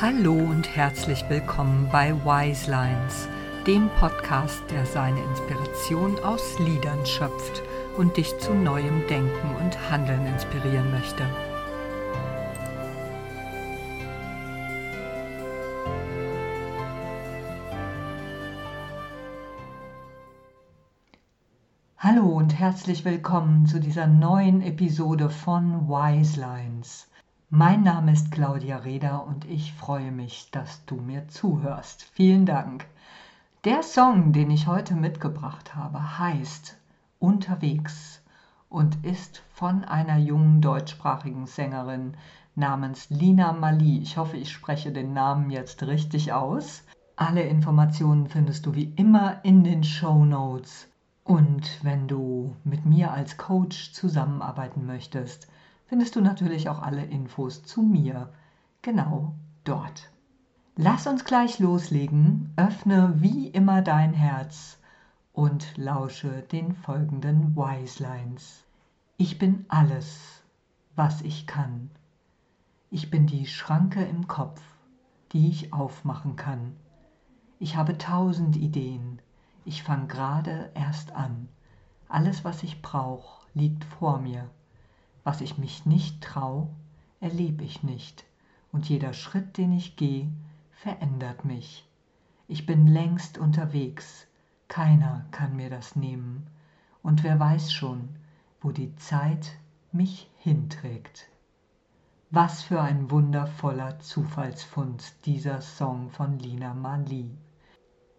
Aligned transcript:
Hallo 0.00 0.32
und 0.32 0.74
herzlich 0.74 1.22
willkommen 1.28 1.86
bei 1.92 2.14
Wise 2.24 2.70
Lines, 2.70 3.28
dem 3.66 3.90
Podcast, 3.98 4.62
der 4.70 4.86
seine 4.86 5.22
Inspiration 5.24 6.18
aus 6.20 6.58
Liedern 6.58 7.04
schöpft 7.04 7.62
und 7.98 8.16
dich 8.16 8.34
zu 8.38 8.54
neuem 8.54 9.06
Denken 9.08 9.54
und 9.56 9.90
Handeln 9.90 10.24
inspirieren 10.24 10.90
möchte. 10.90 11.26
Hallo 21.98 22.24
und 22.24 22.58
herzlich 22.58 23.04
willkommen 23.04 23.66
zu 23.66 23.78
dieser 23.78 24.06
neuen 24.06 24.62
Episode 24.62 25.28
von 25.28 25.90
Wise 25.90 26.40
Lines. 26.40 27.09
Mein 27.52 27.82
Name 27.82 28.12
ist 28.12 28.30
Claudia 28.30 28.76
Reder 28.76 29.26
und 29.26 29.44
ich 29.44 29.72
freue 29.72 30.12
mich, 30.12 30.52
dass 30.52 30.84
du 30.84 30.94
mir 30.94 31.26
zuhörst. 31.26 32.04
Vielen 32.12 32.46
Dank. 32.46 32.86
Der 33.64 33.82
Song, 33.82 34.32
den 34.32 34.52
ich 34.52 34.68
heute 34.68 34.94
mitgebracht 34.94 35.74
habe, 35.74 36.20
heißt 36.20 36.76
Unterwegs 37.18 38.22
und 38.68 39.04
ist 39.04 39.42
von 39.52 39.82
einer 39.82 40.16
jungen 40.16 40.60
deutschsprachigen 40.60 41.48
Sängerin 41.48 42.14
namens 42.54 43.10
Lina 43.10 43.52
Mali. 43.52 43.98
Ich 43.98 44.16
hoffe, 44.16 44.36
ich 44.36 44.52
spreche 44.52 44.92
den 44.92 45.12
Namen 45.12 45.50
jetzt 45.50 45.82
richtig 45.82 46.32
aus. 46.32 46.84
Alle 47.16 47.42
Informationen 47.42 48.28
findest 48.28 48.64
du 48.64 48.76
wie 48.76 48.92
immer 48.94 49.44
in 49.44 49.64
den 49.64 49.82
Show 49.82 50.24
Notes. 50.24 50.86
Und 51.24 51.80
wenn 51.82 52.06
du 52.06 52.54
mit 52.62 52.86
mir 52.86 53.10
als 53.10 53.36
Coach 53.38 53.92
zusammenarbeiten 53.92 54.86
möchtest, 54.86 55.48
findest 55.90 56.14
du 56.14 56.20
natürlich 56.20 56.68
auch 56.68 56.80
alle 56.82 57.04
Infos 57.04 57.64
zu 57.64 57.82
mir 57.82 58.32
genau 58.80 59.34
dort. 59.64 60.12
Lass 60.76 61.08
uns 61.08 61.24
gleich 61.24 61.58
loslegen, 61.58 62.52
öffne 62.54 63.14
wie 63.16 63.48
immer 63.48 63.82
dein 63.82 64.14
Herz 64.14 64.78
und 65.32 65.76
lausche 65.76 66.42
den 66.42 66.76
folgenden 66.76 67.56
Wise 67.56 68.00
Lines. 68.04 68.64
Ich 69.16 69.36
bin 69.36 69.64
alles, 69.66 70.44
was 70.94 71.22
ich 71.22 71.48
kann. 71.48 71.90
Ich 72.92 73.10
bin 73.10 73.26
die 73.26 73.46
Schranke 73.46 74.04
im 74.04 74.28
Kopf, 74.28 74.62
die 75.32 75.48
ich 75.48 75.72
aufmachen 75.72 76.36
kann. 76.36 76.76
Ich 77.58 77.74
habe 77.74 77.98
tausend 77.98 78.54
Ideen. 78.54 79.20
Ich 79.64 79.82
fange 79.82 80.06
gerade 80.06 80.70
erst 80.74 81.16
an. 81.16 81.48
Alles, 82.08 82.44
was 82.44 82.62
ich 82.62 82.80
brauche, 82.80 83.44
liegt 83.54 83.82
vor 83.82 84.20
mir. 84.20 84.48
Was 85.22 85.40
ich 85.40 85.58
mich 85.58 85.84
nicht 85.84 86.22
trau, 86.22 86.70
erleb 87.20 87.60
ich 87.60 87.82
nicht, 87.82 88.24
und 88.72 88.88
jeder 88.88 89.12
Schritt, 89.12 89.58
den 89.58 89.72
ich 89.72 89.96
geh, 89.96 90.28
verändert 90.72 91.44
mich. 91.44 91.86
Ich 92.48 92.64
bin 92.64 92.86
längst 92.86 93.36
unterwegs, 93.36 94.26
keiner 94.68 95.26
kann 95.30 95.56
mir 95.56 95.68
das 95.68 95.94
nehmen, 95.94 96.46
und 97.02 97.22
wer 97.22 97.38
weiß 97.38 97.72
schon, 97.72 98.08
wo 98.60 98.70
die 98.72 98.94
Zeit 98.96 99.52
mich 99.92 100.30
hinträgt. 100.38 101.28
Was 102.30 102.62
für 102.62 102.80
ein 102.80 103.10
wundervoller 103.10 103.98
Zufallsfund 103.98 105.26
dieser 105.26 105.60
Song 105.60 106.10
von 106.10 106.38
Lina 106.38 106.74
Mali. 106.74 107.36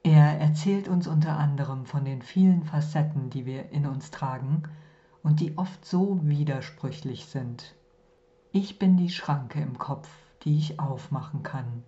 Er 0.03 0.39
erzählt 0.39 0.87
uns 0.87 1.07
unter 1.07 1.37
anderem 1.37 1.85
von 1.85 2.05
den 2.05 2.21
vielen 2.21 2.63
Facetten, 2.63 3.29
die 3.29 3.45
wir 3.45 3.69
in 3.71 3.85
uns 3.85 4.11
tragen 4.11 4.63
und 5.23 5.39
die 5.39 5.57
oft 5.57 5.85
so 5.85 6.19
widersprüchlich 6.23 7.25
sind. 7.25 7.75
Ich 8.51 8.79
bin 8.79 8.97
die 8.97 9.09
Schranke 9.09 9.61
im 9.61 9.77
Kopf, 9.77 10.09
die 10.43 10.57
ich 10.57 10.79
aufmachen 10.79 11.43
kann. 11.43 11.83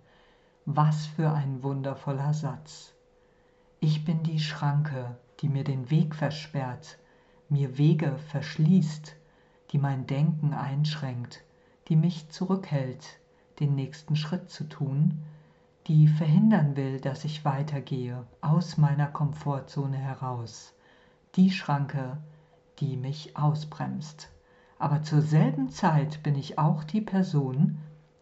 Was 0.66 1.06
für 1.06 1.32
ein 1.32 1.62
wundervoller 1.62 2.32
Satz. 2.32 2.94
Ich 3.80 4.04
bin 4.04 4.22
die 4.22 4.40
Schranke, 4.40 5.16
die 5.40 5.48
mir 5.48 5.64
den 5.64 5.90
Weg 5.90 6.14
versperrt, 6.14 6.98
mir 7.48 7.76
Wege 7.76 8.16
verschließt, 8.30 9.14
die 9.72 9.78
mein 9.78 10.06
Denken 10.06 10.54
einschränkt, 10.54 11.42
die 11.88 11.96
mich 11.96 12.30
zurückhält, 12.30 13.18
den 13.60 13.74
nächsten 13.74 14.16
Schritt 14.16 14.48
zu 14.48 14.64
tun, 14.68 15.22
die 15.86 16.08
verhindern 16.08 16.76
will, 16.76 17.00
dass 17.00 17.24
ich 17.24 17.44
weitergehe, 17.44 18.24
aus 18.40 18.78
meiner 18.78 19.08
Komfortzone 19.08 19.98
heraus. 19.98 20.72
Die 21.36 21.50
Schranke, 21.50 22.16
die 22.80 22.96
mich 22.96 23.36
ausbremst. 23.36 24.30
Aber 24.78 25.02
zur 25.02 25.22
selben 25.22 25.70
Zeit 25.70 26.22
bin 26.22 26.34
ich 26.34 26.58
auch 26.58 26.84
die 26.84 27.00
Person, 27.00 27.78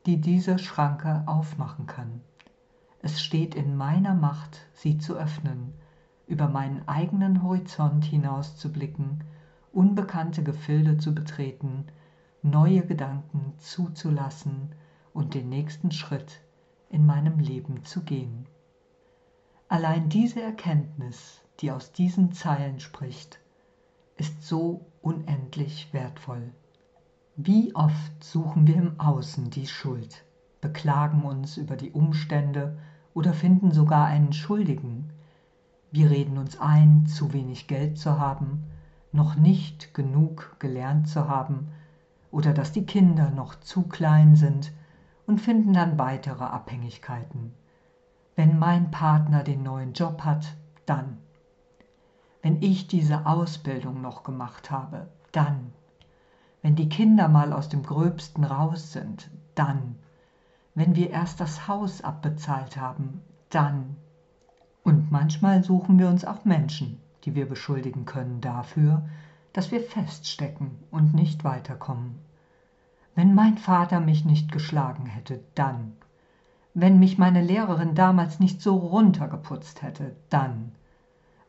die 0.07 0.21
diese 0.21 0.59
Schranke 0.59 1.23
aufmachen 1.27 1.87
kann. 1.87 2.21
Es 3.01 3.23
steht 3.23 3.55
in 3.55 3.77
meiner 3.77 4.15
Macht, 4.15 4.61
sie 4.75 4.99
zu 4.99 5.17
öffnen, 5.17 5.75
über 6.27 6.49
meinen 6.49 6.87
eigenen 6.89 7.43
Horizont 7.43 8.05
hinauszublicken, 8.05 9.25
unbekannte 9.73 10.43
Gefilde 10.43 10.99
zu 10.99 11.15
betreten, 11.15 11.87
neue 12.43 12.87
Gedanken 12.87 13.55
zuzulassen 13.59 14.75
und 15.13 15.35
den 15.35 15.49
nächsten 15.49 15.91
Schritt 15.91 16.41
in 16.91 17.07
meinem 17.07 17.39
Leben 17.39 17.85
zu 17.85 18.03
gehen. 18.03 18.47
Allein 19.69 20.09
diese 20.09 20.43
Erkenntnis, 20.43 21.41
die 21.61 21.71
aus 21.71 21.93
diesen 21.93 22.33
Zeilen 22.33 22.79
spricht, 22.79 23.41
ist 24.23 24.47
so 24.47 24.87
unendlich 25.01 25.93
wertvoll. 25.93 26.53
Wie 27.35 27.75
oft 27.75 28.23
suchen 28.23 28.69
wir 28.69 28.77
im 28.77 29.01
Außen 29.01 29.51
die 29.51 29.67
Schuld, 29.67 30.25
beklagen 30.61 31.25
uns 31.25 31.57
über 31.57 31.75
die 31.75 31.91
Umstände 31.91 32.79
oder 33.15 33.33
finden 33.33 33.73
sogar 33.73 34.07
einen 34.07 34.33
Schuldigen. 34.33 35.11
Wir 35.91 36.09
reden 36.09 36.39
uns 36.39 36.61
ein, 36.61 37.07
zu 37.07 37.33
wenig 37.33 37.67
Geld 37.67 37.99
zu 37.99 38.21
haben, 38.21 38.63
noch 39.11 39.35
nicht 39.35 39.93
genug 39.93 40.55
gelernt 40.61 41.09
zu 41.09 41.27
haben 41.27 41.73
oder 42.31 42.53
dass 42.53 42.71
die 42.71 42.87
Kinder 42.87 43.31
noch 43.31 43.57
zu 43.59 43.89
klein 43.89 44.37
sind 44.37 44.71
und 45.27 45.41
finden 45.41 45.73
dann 45.73 45.99
weitere 45.99 46.45
Abhängigkeiten. 46.45 47.55
Wenn 48.37 48.57
mein 48.57 48.93
Partner 48.93 49.43
den 49.43 49.65
neuen 49.65 49.95
Job 49.95 50.23
hat, 50.23 50.55
dann 50.87 51.19
wenn 52.43 52.61
ich 52.61 52.89
diese 52.89 53.25
Ausbildung 53.25 54.01
noch 54.03 54.25
gemacht 54.25 54.71
habe, 54.73 55.07
dann. 55.31 55.73
Wenn 56.61 56.75
die 56.75 56.89
Kinder 56.89 57.29
mal 57.29 57.53
aus 57.53 57.69
dem 57.69 57.85
Gröbsten 57.85 58.43
raus 58.43 58.93
sind, 58.93 59.31
dann. 59.55 59.97
Wenn 60.75 60.97
wir 60.97 61.11
erst 61.11 61.41
das 61.41 61.69
Haus 61.69 62.03
abbezahlt 62.03 62.77
haben, 62.77 63.23
dann. 63.49 63.97
Und 64.83 65.13
manchmal 65.13 65.63
suchen 65.63 66.01
wir 66.01 66.09
uns 66.09 66.25
auch 66.25 66.45
Menschen, 66.45 67.01
die 67.25 67.37
wir 67.37 67.49
beschuldigen 67.49 68.05
können 68.05 68.41
dafür, 68.41 69.05
dass 69.53 69.71
wir 69.71 69.81
feststecken 69.81 70.79
und 70.91 71.15
nicht 71.15 71.45
weiterkommen. 71.45 72.19
Wenn 73.15 73.35
mein 73.35 73.59
Vater 73.59 74.01
mich 74.01 74.25
nicht 74.25 74.51
geschlagen 74.51 75.07
hätte, 75.07 75.45
dann. 75.55 75.93
Wenn 76.75 76.99
mich 76.99 77.19
meine 77.19 77.43
Lehrerin 77.43 77.95
damals 77.95 78.41
nicht 78.41 78.63
so 78.63 78.77
runtergeputzt 78.77 79.83
hätte, 79.83 80.17
dann 80.31 80.73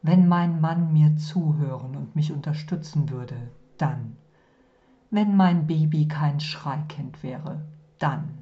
wenn 0.06 0.28
mein 0.28 0.60
Mann 0.60 0.92
mir 0.92 1.16
zuhören 1.16 1.96
und 1.96 2.14
mich 2.14 2.34
unterstützen 2.34 3.10
würde, 3.10 3.50
dann. 3.78 4.18
Wenn 5.10 5.38
mein 5.38 5.66
Baby 5.66 6.10
kein 6.10 6.42
Schreikind 6.42 7.24
wäre, 7.24 7.64
dann. 8.00 8.38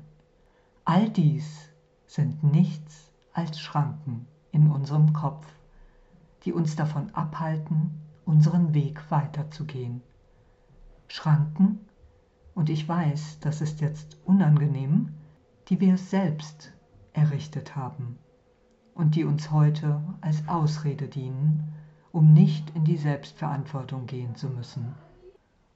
All 0.86 1.08
dies 1.08 1.70
sind 2.08 2.44
nichts 2.44 3.12
als 3.34 3.60
Schranken 3.60 4.26
in 4.52 4.72
unserem 4.72 5.14
Kopf, 5.14 5.46
die 6.46 6.52
uns 6.52 6.76
davon 6.76 7.14
abhalten, 7.14 7.92
unseren 8.26 8.74
Weg 8.74 9.12
weiterzugehen. 9.12 10.02
Schranken, 11.08 11.80
und 12.56 12.72
ich 12.72 12.90
weiß, 12.90 13.40
das 13.40 13.62
ist 13.62 13.82
jetzt 13.82 14.18
unangenehm, 14.26 15.14
die 15.68 15.80
wir 15.80 15.98
selbst 15.98 16.74
errichtet 17.14 17.76
haben 17.76 18.18
und 18.94 19.16
die 19.16 19.24
uns 19.24 19.52
heute 19.52 20.02
als 20.22 20.48
Ausrede 20.48 21.08
dienen, 21.08 21.74
um 22.12 22.34
nicht 22.34 22.70
in 22.76 22.84
die 22.84 22.98
Selbstverantwortung 22.98 24.06
gehen 24.06 24.36
zu 24.36 24.50
müssen. 24.50 24.96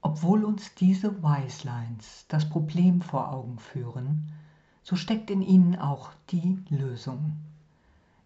Obwohl 0.02 0.44
uns 0.44 0.74
diese 0.74 1.22
Wiselines 1.22 2.26
das 2.28 2.48
Problem 2.48 3.00
vor 3.00 3.32
Augen 3.32 3.58
führen, 3.58 4.32
so 4.82 4.94
steckt 4.94 5.30
in 5.30 5.42
ihnen 5.42 5.76
auch 5.76 6.10
die 6.30 6.58
Lösung. 6.68 7.36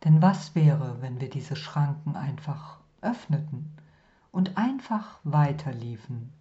Denn 0.04 0.20
was 0.20 0.54
wäre, 0.54 1.00
wenn 1.00 1.20
wir 1.20 1.30
diese 1.30 1.56
Schranken 1.56 2.16
einfach 2.16 2.78
öffneten 3.00 3.70
und 4.32 4.56
einfach 4.56 5.20
weiterliefen? 5.24 6.32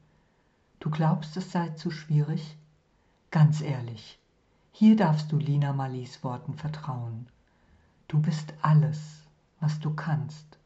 Du 0.79 0.89
glaubst, 0.89 1.37
es 1.37 1.51
sei 1.51 1.69
zu 1.69 1.91
schwierig? 1.91 2.57
Ganz 3.31 3.61
ehrlich, 3.61 4.19
hier 4.71 4.95
darfst 4.95 5.31
du 5.31 5.37
Lina 5.37 5.71
Malis 5.71 6.23
Worten 6.23 6.53
vertrauen. 6.53 7.27
Du 8.09 8.19
bist 8.19 8.53
alles, 8.61 9.25
was 9.61 9.79
du 9.79 9.93
kannst, 9.93 10.57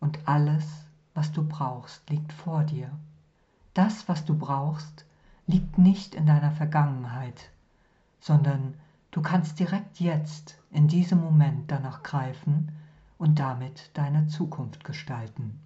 und 0.00 0.18
alles, 0.26 0.64
was 1.14 1.30
du 1.30 1.46
brauchst, 1.46 2.10
liegt 2.10 2.32
vor 2.32 2.64
dir. 2.64 2.90
Das, 3.74 4.08
was 4.08 4.24
du 4.24 4.36
brauchst, 4.36 5.04
liegt 5.46 5.78
nicht 5.78 6.16
in 6.16 6.26
deiner 6.26 6.50
Vergangenheit, 6.50 7.50
sondern 8.18 8.74
Du 9.12 9.22
kannst 9.22 9.58
direkt 9.58 9.98
jetzt, 9.98 10.56
in 10.70 10.86
diesem 10.86 11.20
Moment 11.20 11.70
danach 11.70 12.04
greifen 12.04 12.70
und 13.18 13.40
damit 13.40 13.90
deine 13.94 14.28
Zukunft 14.28 14.84
gestalten. 14.84 15.58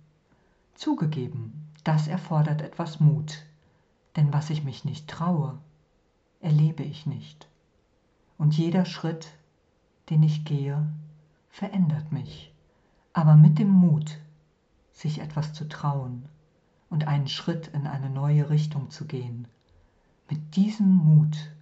Zugegeben, 0.75 1.69
das 1.85 2.09
erfordert 2.09 2.63
etwas 2.63 3.01
Mut, 3.01 3.45
denn 4.17 4.33
was 4.33 4.49
ich 4.49 4.65
mich 4.65 4.87
nicht 4.87 5.09
traue, 5.09 5.59
erlebe 6.41 6.83
ich 6.83 7.05
nicht. 7.05 7.47
Und 8.39 8.57
jeder 8.57 8.87
Schritt, 8.87 9.29
den 10.11 10.23
ich 10.23 10.45
gehe, 10.45 10.87
verändert 11.51 12.13
mich. 12.13 12.53
Aber 13.13 13.37
mit 13.37 13.59
dem 13.59 13.71
Mut, 13.71 14.19
sich 14.93 15.21
etwas 15.21 15.53
zu 15.53 15.69
trauen 15.69 16.27
und 16.91 17.07
einen 17.07 17.29
Schritt 17.29 17.69
in 17.69 17.87
eine 17.87 18.11
neue 18.11 18.51
Richtung 18.51 18.91
zu 18.91 19.07
gehen, 19.07 19.47
mit 20.29 20.57
diesem 20.57 20.93
Mut 20.93 21.53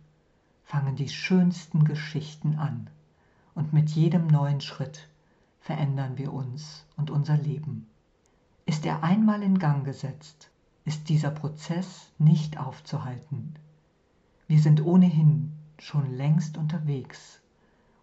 fangen 0.65 0.97
die 0.97 1.09
schönsten 1.09 1.85
Geschichten 1.85 2.57
an 2.57 2.89
und 3.55 3.73
mit 3.73 3.91
jedem 3.91 4.27
neuen 4.29 4.61
Schritt 4.61 5.09
verändern 5.61 6.17
wir 6.17 6.33
uns 6.33 6.87
und 6.97 7.11
unser 7.11 7.37
Leben. 7.37 7.87
Ist 8.65 8.87
er 8.87 9.03
einmal 9.03 9.43
in 9.43 9.59
Gang 9.59 9.85
gesetzt, 9.85 10.51
ist 10.85 11.09
dieser 11.09 11.31
Prozess 11.31 12.11
nicht 12.19 12.59
aufzuhalten. 12.59 13.55
Wir 14.47 14.61
sind 14.61 14.85
ohnehin 14.85 15.53
schon 15.79 16.17
längst 16.17 16.57
unterwegs 16.57 17.42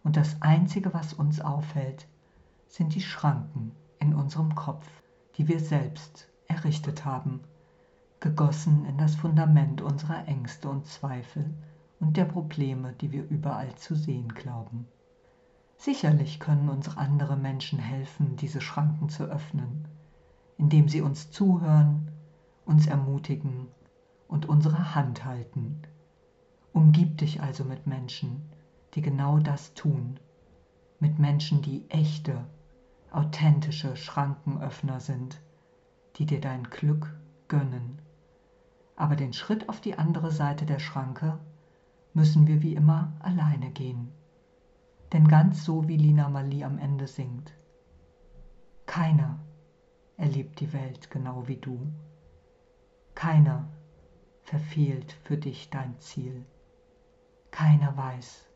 und 0.02 0.16
das 0.16 0.40
Einzige, 0.40 0.94
was 0.94 1.12
uns 1.12 1.40
aufhält, 1.40 2.06
sind 2.68 2.94
die 2.94 3.00
Schranken 3.00 3.72
in 3.98 4.14
unserem 4.14 4.54
Kopf, 4.54 4.86
die 5.36 5.48
wir 5.48 5.60
selbst 5.60 6.28
errichtet 6.48 7.04
haben, 7.04 7.40
gegossen 8.20 8.84
in 8.86 8.98
das 8.98 9.14
Fundament 9.14 9.80
unserer 9.80 10.26
Ängste 10.26 10.68
und 10.68 10.86
Zweifel 10.86 11.52
und 12.00 12.16
der 12.16 12.24
Probleme, 12.24 12.92
die 12.94 13.12
wir 13.12 13.28
überall 13.28 13.74
zu 13.76 13.94
sehen 13.94 14.34
glauben. 14.34 14.86
Sicherlich 15.76 16.40
können 16.40 16.68
uns 16.68 16.96
andere 16.96 17.36
Menschen 17.36 17.78
helfen, 17.78 18.36
diese 18.36 18.60
Schranken 18.60 19.08
zu 19.08 19.24
öffnen, 19.24 19.88
indem 20.58 20.88
sie 20.88 21.00
uns 21.00 21.30
zuhören, 21.30 22.10
uns 22.66 22.86
ermutigen 22.86 23.68
und 24.28 24.46
unsere 24.46 24.94
Hand 24.94 25.24
halten. 25.24 25.80
Umgib 26.72 27.18
dich 27.18 27.42
also 27.42 27.64
mit 27.64 27.86
Menschen, 27.86 28.49
die 28.94 29.02
genau 29.02 29.38
das 29.38 29.74
tun, 29.74 30.18
mit 30.98 31.18
Menschen, 31.18 31.62
die 31.62 31.88
echte, 31.88 32.44
authentische 33.10 33.96
Schrankenöffner 33.96 35.00
sind, 35.00 35.40
die 36.16 36.26
dir 36.26 36.40
dein 36.40 36.64
Glück 36.64 37.16
gönnen. 37.48 38.00
Aber 38.96 39.16
den 39.16 39.32
Schritt 39.32 39.68
auf 39.68 39.80
die 39.80 39.98
andere 39.98 40.30
Seite 40.30 40.66
der 40.66 40.78
Schranke 40.78 41.38
müssen 42.12 42.46
wir 42.46 42.62
wie 42.62 42.74
immer 42.74 43.12
alleine 43.20 43.70
gehen. 43.70 44.12
Denn 45.12 45.26
ganz 45.26 45.64
so 45.64 45.88
wie 45.88 45.96
Lina 45.96 46.28
Mali 46.28 46.64
am 46.64 46.78
Ende 46.78 47.06
singt, 47.06 47.52
keiner 48.86 49.38
erlebt 50.16 50.60
die 50.60 50.72
Welt 50.72 51.10
genau 51.10 51.48
wie 51.48 51.56
du. 51.56 51.92
Keiner 53.14 53.68
verfehlt 54.42 55.12
für 55.24 55.36
dich 55.36 55.70
dein 55.70 55.98
Ziel. 55.98 56.44
Keiner 57.50 57.96
weiß, 57.96 58.49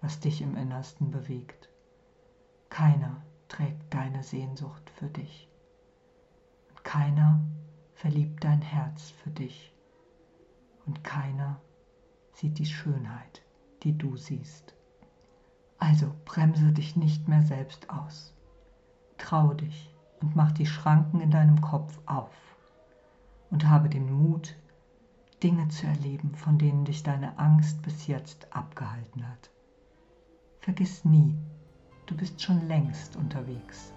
was 0.00 0.20
dich 0.20 0.42
im 0.42 0.56
Innersten 0.56 1.10
bewegt. 1.10 1.68
Keiner 2.68 3.22
trägt 3.48 3.92
deine 3.92 4.22
Sehnsucht 4.22 4.88
für 4.90 5.08
dich. 5.08 5.48
Und 6.70 6.84
keiner 6.84 7.40
verliebt 7.94 8.44
dein 8.44 8.62
Herz 8.62 9.10
für 9.10 9.30
dich. 9.30 9.74
Und 10.86 11.04
keiner 11.04 11.60
sieht 12.32 12.58
die 12.58 12.66
Schönheit, 12.66 13.42
die 13.82 13.96
du 13.96 14.16
siehst. 14.16 14.74
Also 15.78 16.14
bremse 16.24 16.72
dich 16.72 16.96
nicht 16.96 17.28
mehr 17.28 17.42
selbst 17.42 17.90
aus. 17.90 18.34
Trau 19.18 19.52
dich 19.54 19.94
und 20.20 20.36
mach 20.36 20.52
die 20.52 20.66
Schranken 20.66 21.20
in 21.20 21.30
deinem 21.30 21.60
Kopf 21.60 21.98
auf 22.06 22.34
und 23.50 23.68
habe 23.68 23.88
den 23.88 24.10
Mut, 24.10 24.56
Dinge 25.42 25.68
zu 25.68 25.86
erleben, 25.86 26.34
von 26.34 26.58
denen 26.58 26.84
dich 26.84 27.02
deine 27.02 27.38
Angst 27.38 27.82
bis 27.82 28.06
jetzt 28.06 28.54
abgehalten 28.54 29.26
hat. 29.26 29.50
Vergiss 30.62 31.06
nie, 31.06 31.34
du 32.04 32.14
bist 32.14 32.40
schon 32.42 32.68
längst 32.68 33.16
unterwegs. 33.16 33.94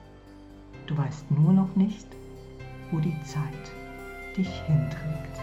Du 0.88 0.98
weißt 0.98 1.30
nur 1.30 1.51
noch 1.51 1.75
nicht, 1.75 2.07
wo 2.89 3.00
die 3.00 3.21
Zeit 3.24 3.71
dich 4.38 4.50
hinträgt. 4.62 5.42